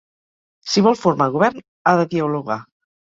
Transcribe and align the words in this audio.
Si 0.71 0.81
vol 0.87 0.95
formar 1.01 1.27
govern, 1.35 1.61
ha 1.83 1.93
de 1.99 2.07
dialogar. 2.15 2.59